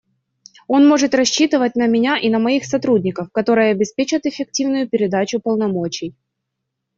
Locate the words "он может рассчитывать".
0.67-1.75